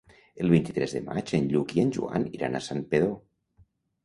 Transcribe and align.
El 0.43 0.47
vint-i-tres 0.53 0.95
de 0.97 1.01
maig 1.09 1.33
en 1.39 1.45
Lluc 1.51 1.75
i 1.75 1.83
en 1.83 1.93
Joan 1.99 2.27
iran 2.39 2.59
a 2.59 2.63
Santpedor. 2.71 3.15